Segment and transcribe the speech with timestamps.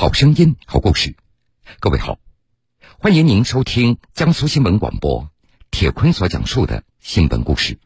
[0.00, 1.16] 好声音，好故事。
[1.80, 2.20] 各位好，
[3.00, 5.28] 欢迎您收听江苏新闻广播
[5.72, 7.80] 铁坤所讲述的新闻故事。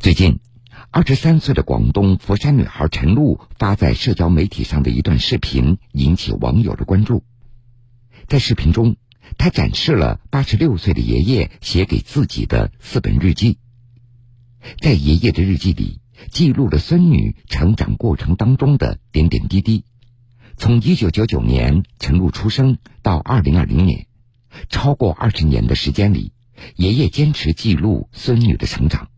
[0.00, 0.40] 最近，
[0.90, 7.22] 二十三岁的广东佛山女孩陈露发在社交媒体上的一段视频引起网友的关注。
[8.26, 8.96] 在视频中，
[9.36, 13.58] 她展示了八十六岁的爷爷写给自己的四本日记。
[14.80, 19.84] 在爷爷的日记里，记录了孙女成长过程当中的点点滴滴。
[20.58, 24.06] 从一九九九年陈露出生到二零二零年，
[24.70, 26.32] 超过二十年的时间里，
[26.76, 29.10] 爷爷坚持记录孙女的成长，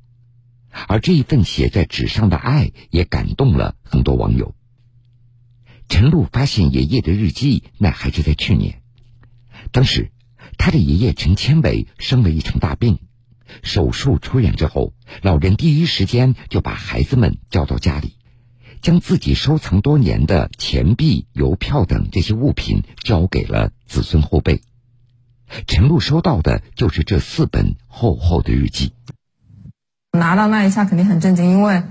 [0.88, 4.54] 而这一份写在纸上的爱也感动了很多网友。
[5.88, 8.82] 陈露发现爷爷的日记，那还是在去年，
[9.70, 10.10] 当时
[10.58, 12.98] 他的爷爷陈千伟生了一场大病。
[13.62, 18.17] 手术出院之后，老人第一时间就把孩子们叫到家里，
[18.80, 24.62] 将自己收藏多年的钱币、邮票等这些物品交给了子孙后辈。
[25.66, 28.92] 陈露收到的就是这四本厚厚的日记。
[30.12, 31.82] 拿到那一下肯定很震惊，因为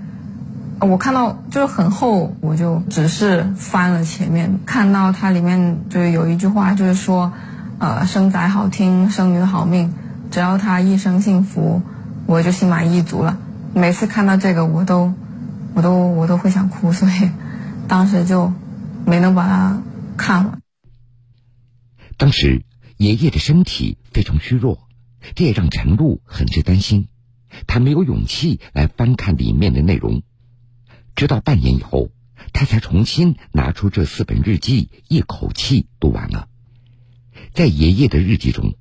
[0.79, 7.33] 我看到就是很厚，我就只是翻了前面，看到它里面就是有一句话，就是说，
[7.79, 9.93] 呃，生仔好听，生女好命。
[10.29, 11.81] 只要他一生幸福，
[12.25, 13.37] 我就心满意足了。
[13.73, 15.13] 每次看到这个，我都，
[15.77, 17.29] 我都，我都会想哭，所以
[17.87, 18.51] 当时就
[19.05, 19.83] 没能把它
[20.17, 20.59] 看完。
[22.17, 22.65] 当时
[22.97, 24.87] 爷爷的身体非常虚弱，
[25.35, 27.09] 这也让陈露很是担心。
[27.67, 30.23] 他没有勇气来翻看里面的内容，
[31.15, 32.09] 直到半年以后，
[32.53, 36.47] 他才重新拿出这四本日记，一口气读完了。
[37.53, 38.73] 在爷爷的日记中。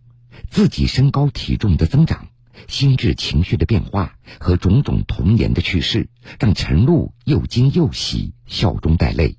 [0.48, 2.28] 自己身高体重的增长，
[2.68, 9.36] 心智情绪的变化和种种童年的趣事，让陈露又惊又喜，笑中带泪。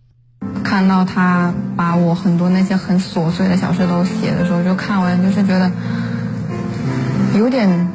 [0.63, 5.71] 看到他把我很多那些很琐碎的小事都写的时候，就看完就是觉得
[7.35, 7.91] 有点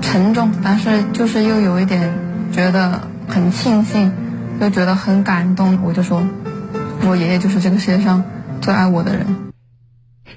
[0.00, 2.12] 沉重，但是就是又有一点
[2.52, 4.12] 觉得很庆幸，
[4.60, 5.82] 又觉得很感动。
[5.82, 6.26] 我就说，
[7.02, 8.24] 我爷爷就是这个世界上
[8.60, 9.26] 最爱我的人。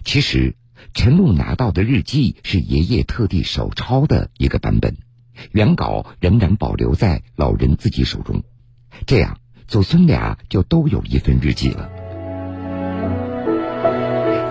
[0.03, 0.55] 其实。
[0.93, 4.95] 陈露拿到的日记是爷爷特地手抄的一个版本，
[5.51, 8.43] 原稿仍然保留在老人自己手中，
[9.05, 11.89] 这样祖孙俩就都有一份日记了。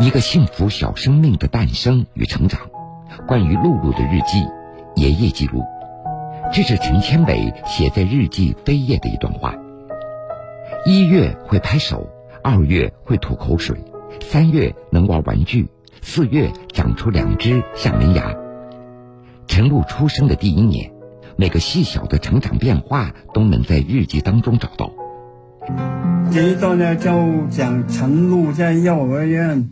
[0.01, 2.69] 一个幸福小生命的诞生与成长，
[3.27, 4.47] 关于露露的日记，
[4.95, 5.65] 爷爷记录。
[6.53, 9.57] 这是陈千伟写在日记扉页的一段话：
[10.87, 12.09] 一月会拍手，
[12.45, 13.77] 二月会吐口水，
[14.21, 15.69] 三月能玩玩具。
[16.03, 18.35] 四月长出两只象门牙。
[19.47, 20.91] 陈露出生的第一年，
[21.37, 24.93] 每个细小的成长变化都能在日记当中找到。
[26.31, 29.71] 这一段呢，就讲陈露在幼儿园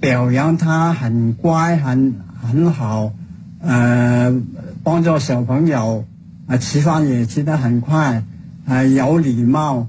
[0.00, 3.12] 表扬他很乖、很很好，
[3.60, 4.34] 呃，
[4.82, 6.04] 帮助小朋友
[6.46, 8.24] 啊吃饭也吃得很快，
[8.66, 9.88] 啊有礼貌。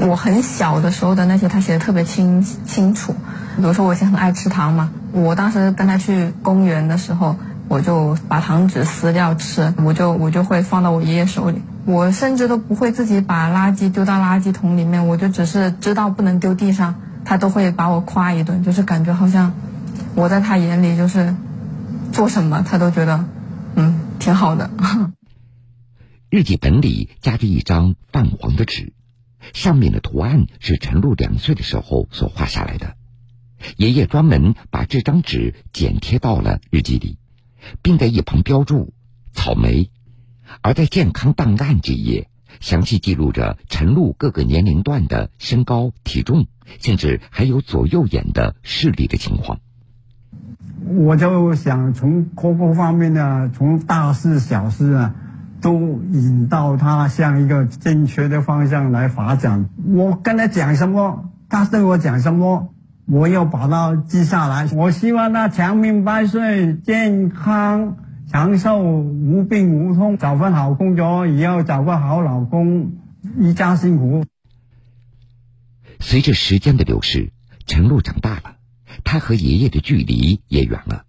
[0.00, 3.14] 我很小的时候的那些，他写的特别清清楚。
[3.56, 7.36] 比如说，我以前很爱吃糖嘛，我当时跟他去公园的时候，
[7.68, 11.62] 我就把糖纸撕掉吃，我就我就会放到我爷爷手里。
[11.84, 16.94] 我甚至都不会自己把垃圾丢到垃圾桶里面，我就只是知道不能丢地上，
[17.24, 19.52] 他都会把我夸一顿，就是感觉好像
[20.14, 21.34] 我在他眼里就是
[22.12, 23.24] 做什么他都觉得
[23.74, 24.70] 嗯挺好的。
[26.30, 28.92] 日记本里夹着一张泛黄的纸。
[29.52, 32.96] 上面的图案是陈露两岁的时候所画下来的，
[33.76, 37.18] 爷爷专门把这张纸剪贴到了日记里，
[37.82, 38.92] 并在一旁标注
[39.32, 39.90] “草莓”。
[40.60, 42.28] 而在健康档案这一页，
[42.60, 46.46] 详细记录着陈露各个年龄段的身高、体重，
[46.80, 49.60] 甚至还有左右眼的视力的情况。
[50.86, 55.14] 我就想从各个方面呢，从大事小事啊。
[55.62, 59.70] 都引导他向一个正确的方向来发展。
[59.94, 62.74] 我跟他讲什么，他对我讲什么，
[63.06, 64.68] 我要把它记下来。
[64.74, 67.96] 我希望他长命百岁、健康
[68.28, 72.94] 长寿、无病无痛，找份好工作，也要找个好老公，
[73.38, 74.24] 一家幸福。
[76.00, 77.32] 随着时间的流逝，
[77.66, 78.56] 陈露长大了，
[79.04, 81.04] 他和爷爷的距离也远了。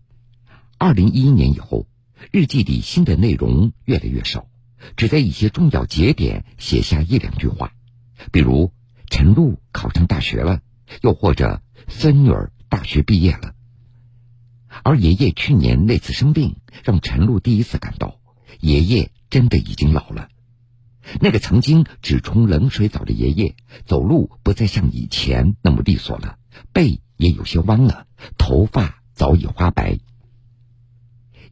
[0.78, 1.88] 二零一一年以后。
[2.32, 4.48] 日记里新的内容越来越少，
[4.96, 7.74] 只在一些重要节点写下一两句话，
[8.32, 8.72] 比如
[9.10, 10.62] 陈露考上大学了，
[11.02, 13.54] 又或者孙女儿大学毕业了。
[14.84, 18.20] 而爷爷去年那次生病，让陈露第一次感到
[18.60, 20.30] 爷爷真的已经老了。
[21.20, 23.56] 那个曾经只冲冷水澡的爷爷，
[23.86, 26.38] 走路不再像以前那么利索了，
[26.72, 30.00] 背也有些弯了，头发早已花白。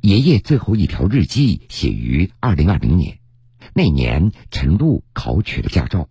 [0.02, 3.20] 爷爷最后一条日记写于二零二零年，
[3.76, 6.08] 那年陈露考取了驾照。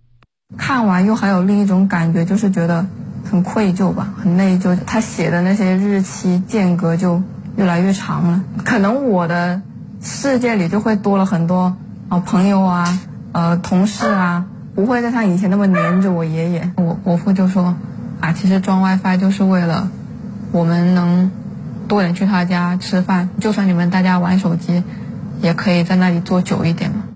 [0.56, 2.87] 看完又还有另一种感觉，就是觉得
[3.25, 4.78] 很愧疚吧，很内疚。
[4.87, 7.20] 他写的那些日期间隔就
[7.56, 9.60] 越来越长了，可能我的
[10.00, 11.76] 世界里就会多了很多
[12.08, 13.00] 啊朋友啊。
[13.32, 14.46] 呃，同事啊，
[14.76, 16.72] 不会再像以前那么黏着我爷爷。
[16.76, 17.76] 我伯父就说，
[18.20, 19.90] 啊，其实装 WiFi 就是为了
[20.52, 21.31] 我们能
[21.90, 24.84] 多人去他家吃饭，就算你们大家玩手机，
[25.42, 27.08] 也可以在那里坐久一点嘛。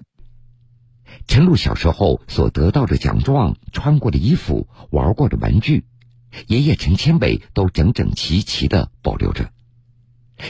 [1.29, 5.85] 陈露小时候所得到的奖状、穿过的衣服、玩过的玩具，
[6.49, 9.51] 爷爷陈千伟都整整齐齐的保留着。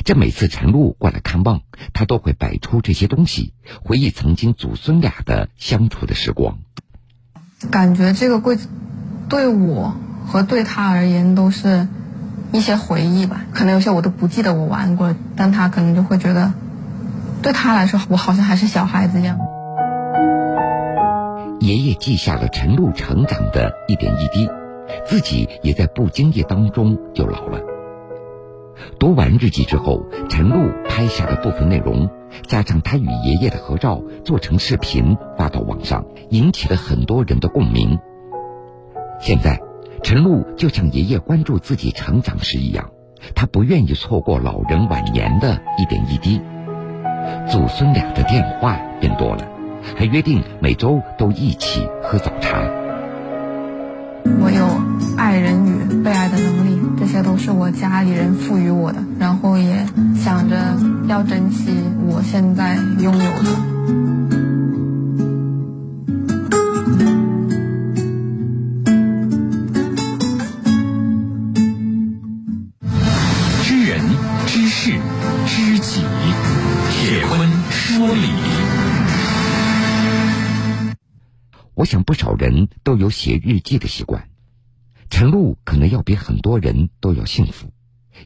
[0.06, 1.61] 这每次陈露过来看望，
[1.93, 6.61] 他都会摆出这些东西，回忆曾经祖孙俩的相处的时光。
[7.71, 8.71] 感觉这个柜子
[9.29, 9.94] 对我
[10.26, 11.87] 和对他而言都是
[12.55, 13.45] 一些回忆吧。
[13.53, 16.55] 可能有些我都不记得我玩过，但他可能就会觉得，
[17.43, 19.39] 对他来说，我好像还是小孩子一样。
[21.61, 24.49] 爷爷记下了陈露成长的一点一滴，
[25.05, 27.59] 自己也在不经意当中就老了。
[28.99, 32.09] 读完日记之后，陈露拍下的部分内容，
[32.47, 37.99] 加上他与爷爷的合照，做成视频发到网上，引起了很多人的共鸣。
[39.21, 39.59] 现在，
[40.05, 42.91] 陈露就像爷爷关注自己成长时一样，
[43.35, 46.43] 他不愿意错过老人晚年的一点一滴。
[47.51, 49.49] 祖孙俩的电话变多了，
[49.97, 52.61] 还约定每周都一起喝早茶。
[54.41, 56.75] 我有爱人与被爱的能力。
[56.97, 60.77] 这些都是我家里人赋予我的，然后也想着
[61.09, 61.73] 要珍惜
[62.07, 63.74] 我现在拥有的。
[81.75, 84.29] 我想不少人都有写日记的习惯。
[85.11, 87.73] 陈露可能要比很多人都要幸福，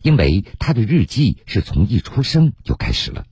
[0.03, 3.27] 因为他的日记是从一出生就开始了。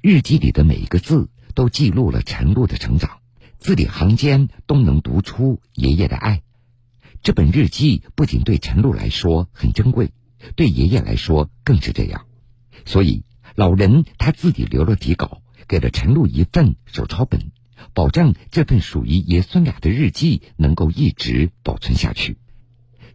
[0.00, 3.20] 日记里的每一个字都记录了陈露的成长，
[3.58, 6.42] 字里行间都能读出爷爷的爱。
[7.22, 10.12] 这本日记不仅对陈露来说很珍贵，
[10.56, 12.24] 对爷爷来说更是这样。
[12.86, 13.24] 所以
[13.56, 17.52] 老人他自己留了底稿，给了陈露一份手抄本。
[17.92, 22.36] 保证这份属于爷孙俩的日记能够一直保存下去。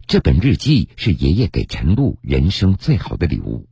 [0.06, 3.68] 这本日记是爷爷给陈露人生最好的礼物。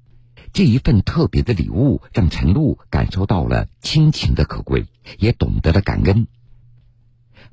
[0.52, 4.86] 这一份特别的礼物让陈露感受到了亲情的可贵，
[5.18, 6.26] 也懂得了感恩。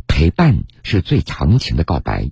[0.07, 2.31] 陪伴是最长情的告白，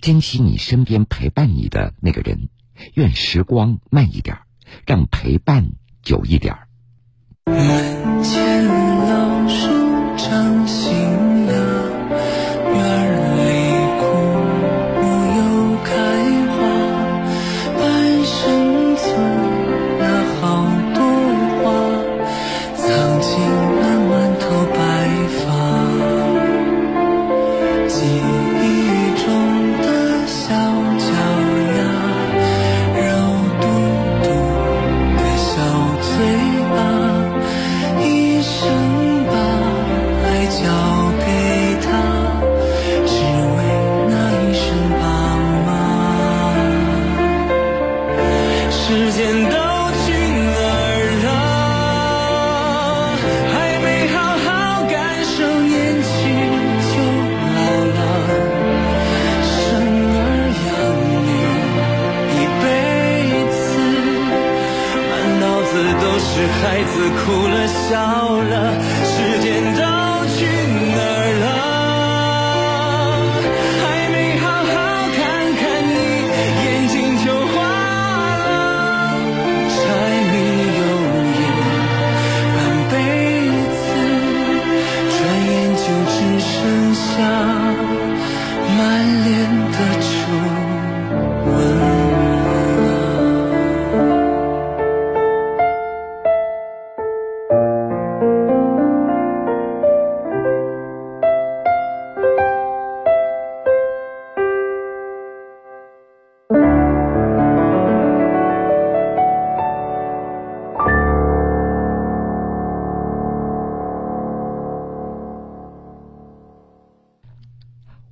[0.00, 2.48] 珍惜你身边陪伴你的那个人。
[2.94, 4.38] 愿时光慢一点，
[4.86, 5.72] 让陪伴
[6.02, 6.56] 久一点。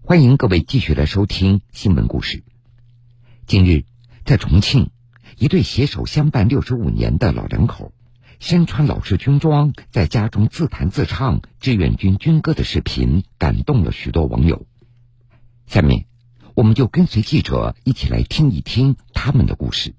[0.09, 2.43] 欢迎各位继续来收听新闻故事。
[3.47, 3.85] 近日，
[4.25, 4.88] 在重庆，
[5.37, 7.93] 一对携手相伴六十五年的老两口，
[8.41, 14.65] 身穿老式军装，在家中自弹自唱志愿军军歌的视频，感动了许多网友。
[15.67, 16.07] 下面，
[16.55, 19.95] 我们就跟随记者一起来听一听他们的故事。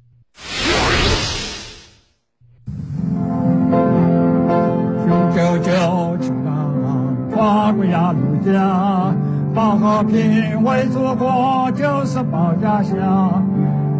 [5.35, 6.31] 九九九
[7.29, 8.88] 跨过鸭绿江。
[9.99, 13.45] 把和平为祖国，就是保家乡。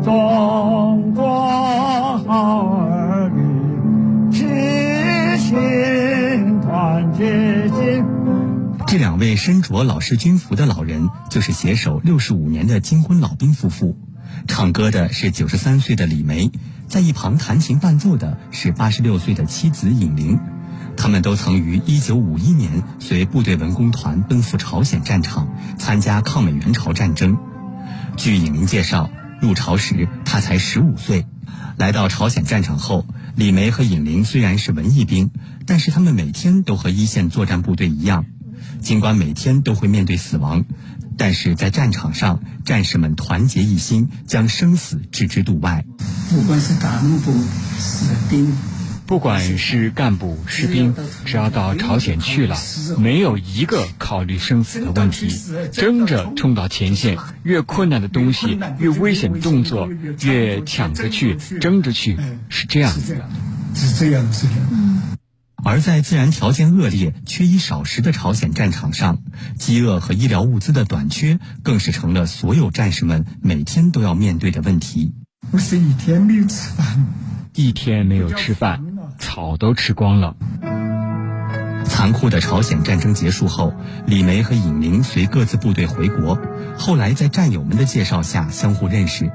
[0.01, 4.47] 中国好儿女，齐
[5.37, 8.05] 心团结心。
[8.87, 13.97] 这两位身着老式军服的老人，就是携手六十五年的金婚老兵夫妇。
[14.47, 16.49] 唱歌的是九十三岁的李梅，
[16.87, 20.39] 在一旁弹琴伴奏的是八十六岁的妻子尹玲。
[20.99, 27.37] 他们都曾于1951年随部队文工团奔赴朝鲜战场，参加抗美援朝战争。
[28.17, 29.09] 据尹玲介绍，
[29.41, 31.25] 入朝时他才15岁。
[31.77, 35.31] 来到朝鲜战场后，李梅和尹玲虽然是文艺兵，
[35.65, 38.25] 但是他们每天都和一线作战部队一样，
[38.81, 40.65] 尽管每天都会面对死亡，
[41.17, 45.85] 但是在战场上，战士们团结一心，将生死置之度外。
[46.29, 47.31] 不管是干部、
[47.79, 48.51] 士兵。
[49.09, 52.55] 不管是干部、士兵，只要到朝鲜去了，
[52.99, 55.35] 没有一个考虑生死的问题，
[55.71, 57.17] 争着冲到前线。
[57.41, 59.89] 越困难的东西，越危险的动作，
[60.21, 63.27] 越抢着去，争着去，是这样子的。
[63.73, 64.53] 是这样子的。
[65.63, 69.23] 而在自然条件恶劣、缺衣少食的朝鲜战场上，
[69.57, 75.15] 饥饿和医疗物资的短缺，更是成了所有战士们每天都要面对的问题。
[75.49, 77.07] 我是一天没有吃饭，
[77.55, 78.83] 一天没有吃饭。
[79.19, 80.35] 草都吃光了。
[81.85, 83.73] 残酷的朝鲜战争结束后，
[84.05, 86.39] 李梅和尹明随各自部队回国，
[86.77, 89.31] 后来在战友们的介绍下相互认识，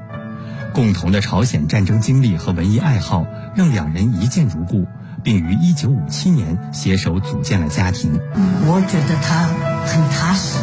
[0.73, 3.25] 共同的朝鲜战争经历和文艺爱好
[3.55, 4.87] 让两人一见如故，
[5.23, 8.19] 并于1957年携手组建了家庭。
[8.65, 9.47] 我觉得他
[9.85, 10.57] 很踏实，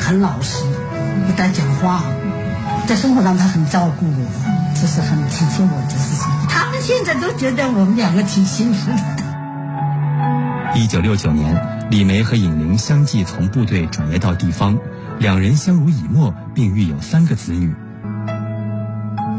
[0.00, 0.64] 很老实，
[1.26, 2.02] 不带讲话，
[2.86, 6.37] 在生活上他很照顾我，这是很体贴我的事情。
[6.80, 9.18] 现在都觉得我们两个挺幸福的。
[10.76, 14.78] 一九六九年，李梅和尹玲相继从部队转业到地方，
[15.18, 17.74] 两人相濡以沫，并育有三个子女。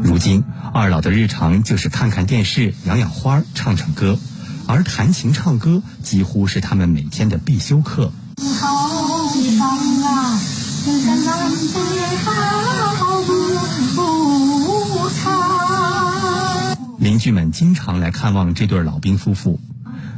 [0.02, 4.18] 如今，二老的日常就是看看电视、养养花、唱唱歌，
[4.66, 8.12] 而弹琴唱歌几乎是他们每天的必修课。
[8.60, 9.78] 好地方
[17.20, 19.60] 剧们经常来看望这对老兵夫妇，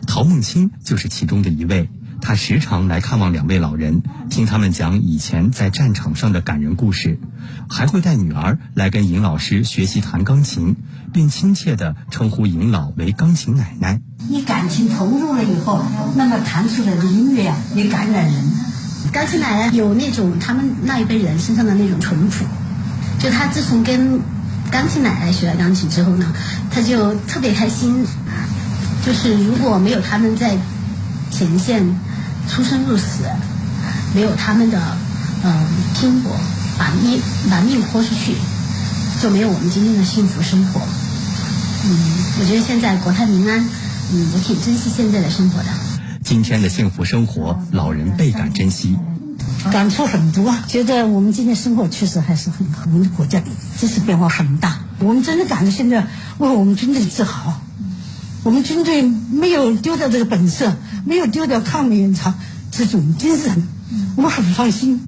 [0.07, 1.91] 陶梦清就是其中的一位。
[2.23, 7.19] 他时常来看望两位老人，听他们讲以前在战场上的感人故事，
[7.69, 10.77] 还会带女儿来跟尹老师学习弹钢琴，
[11.13, 14.01] 并亲切地称呼尹老为“钢琴奶奶”。
[14.31, 18.35] 你感情投入了以后，那么弹出来的音乐啊，也感染人。
[19.13, 22.45] 钢琴奶奶有那种他们那一辈人身上的那种淳朴，
[23.19, 24.21] 就他自从跟。
[24.73, 26.33] 钢琴奶奶学了钢琴之后呢，
[26.71, 28.07] 她就特别开心。
[29.05, 30.57] 就是如果没有他们在
[31.31, 31.85] 前线
[32.49, 33.25] 出生入死，
[34.15, 34.81] 没有他们的
[35.45, 36.33] 嗯拼搏，
[36.79, 38.35] 把命把命豁出去，
[39.21, 40.81] 就没有我们今天的幸福生活。
[41.85, 41.99] 嗯，
[42.41, 43.59] 我觉得现在国泰民安，
[44.13, 45.69] 嗯，我挺珍惜现在的生活的。
[46.25, 48.97] 今天的幸福生活，老人倍感珍惜。
[49.73, 52.83] 感触很多，觉得我们今天生活确实还是很好。
[52.87, 53.43] 我们的国家
[53.79, 56.07] 真是变化很大，我们真的感到现在
[56.39, 57.61] 为我们军队自豪。
[58.45, 62.35] 我们军队没有丢掉这个本色，没有丢掉抗美援朝
[62.73, 63.69] 这种精神，
[64.17, 65.05] 我们很放心。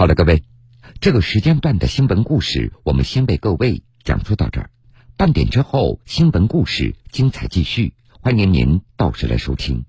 [0.00, 0.44] 好了，各位，
[0.98, 4.70] 这个时间段的新闻故事，我们先为各位讲述到这儿。
[5.18, 7.92] 半点之后，新闻故事精彩继续，
[8.22, 9.84] 欢迎您到时来收听。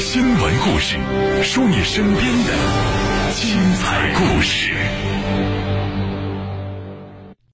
[0.00, 0.54] 新闻。
[0.66, 0.98] 故事，
[1.42, 4.74] 说你身边的精彩故事。